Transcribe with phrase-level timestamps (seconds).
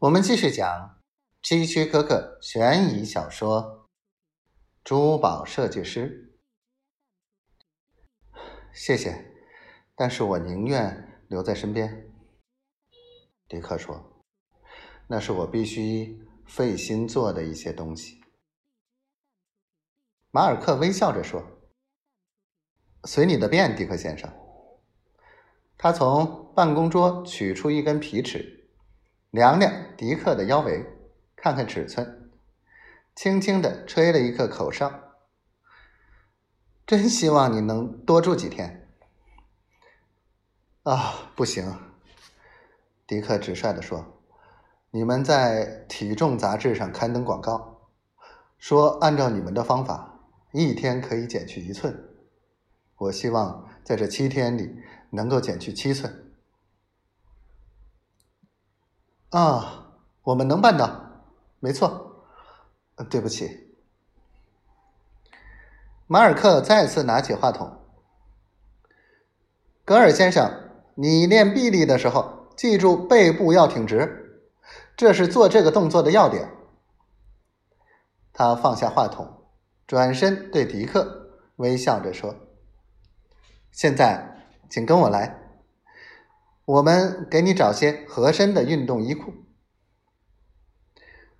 [0.00, 0.98] 我们继续讲
[1.42, 3.62] 希区柯克悬疑小说
[4.82, 6.32] 《珠宝设计师》。
[8.72, 9.34] 谢谢，
[9.94, 12.10] 但是我宁愿留在身边。
[13.46, 14.22] 迪克说
[15.06, 18.22] ：“那是我必须费心做的一些东西。”
[20.32, 21.44] 马尔克微笑着说
[23.04, 24.32] ：“随你的便，迪克先生。”
[25.76, 28.59] 他从办公桌取出一根皮尺，
[29.30, 30.86] 量量迪克的腰围，
[31.36, 32.30] 看看尺寸，
[33.14, 34.92] 轻轻的吹了一个口哨。
[36.86, 38.88] 真希望你能多住几天。
[40.82, 41.78] 啊，不行，
[43.06, 44.20] 迪克直率的说
[44.90, 47.88] ：“你们在体重杂志上刊登广告，
[48.58, 50.20] 说按照你们的方法，
[50.52, 52.08] 一天可以减去一寸。
[52.96, 54.76] 我希望在这七天里。”
[55.12, 56.29] 能够减去七寸
[59.30, 59.76] 啊！
[60.22, 61.22] 我们能办到，
[61.60, 62.24] 没错。
[63.08, 63.74] 对不起，
[66.06, 67.80] 马尔克再次拿起话筒。
[69.84, 74.42] 格尔先生，你练臂力的时候，记住背部要挺直，
[74.96, 76.50] 这是做这个动作的要点。
[78.32, 79.46] 他放下话筒，
[79.86, 82.34] 转身对迪克微笑着说
[83.72, 84.26] ：“现在。”
[84.70, 85.39] 请跟我来，
[86.70, 89.34] 我们给你找些合身的运动衣裤。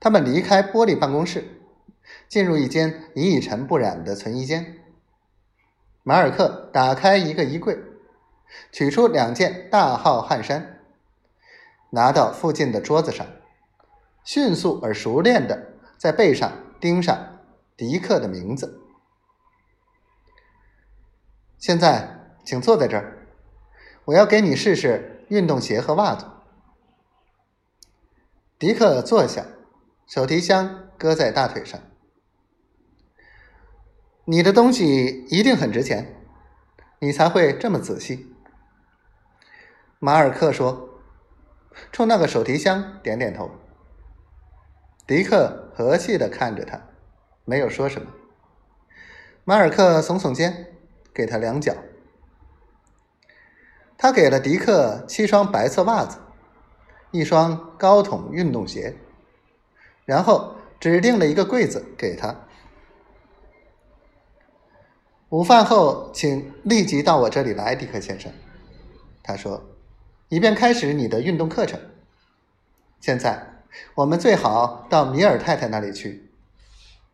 [0.00, 1.60] 他们离开玻璃办公室，
[2.26, 4.78] 进入一间一尘不染的存衣间。
[6.02, 7.78] 马尔克打开一个衣柜，
[8.72, 10.80] 取出两件大号汗衫，
[11.90, 13.24] 拿到附近的桌子上，
[14.24, 17.38] 迅速而熟练的在背上钉上
[17.76, 18.80] 迪克的名字。
[21.56, 23.28] 现在，请坐在这儿。
[24.06, 26.26] 我要给你试试运动鞋和袜子。
[28.58, 29.46] 迪克坐下，
[30.06, 31.80] 手提箱搁在大腿上。
[34.24, 36.20] 你的东西一定很值钱，
[36.98, 38.34] 你才会这么仔细。
[40.00, 41.00] 马尔克说，
[41.92, 43.50] 冲那个手提箱点点头。
[45.06, 46.88] 迪克和气的看着他，
[47.44, 48.10] 没有说什么。
[49.44, 50.76] 马尔克耸耸肩，
[51.14, 51.74] 给他两脚。
[54.02, 56.16] 他给了迪克七双白色袜子，
[57.10, 58.96] 一双高筒运动鞋，
[60.06, 62.34] 然后指定了一个柜子给他。
[65.28, 68.32] 午饭后，请立即到我这里来，迪克先生。
[69.22, 69.62] 他说
[70.30, 71.78] ：“以便开始你的运动课程。
[73.00, 73.64] 现在，
[73.96, 76.30] 我们最好到米尔太太那里去，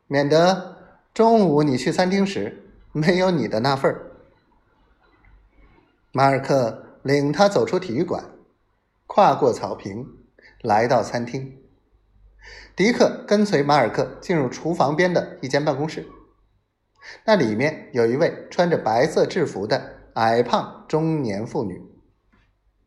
[0.06, 0.76] 免得
[1.12, 4.12] 中午你去餐厅时没有你的那份儿。”
[6.16, 8.25] 马尔克领他走出体育馆，
[9.06, 10.06] 跨过草坪，
[10.62, 11.59] 来到餐厅。
[12.75, 16.06] 迪克跟随马尔克进入厨房边的一间办公室，
[17.27, 21.82] 那里面有一位穿着白色制服的矮胖中年妇女。